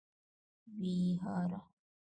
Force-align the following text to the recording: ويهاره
ويهاره 0.79 1.59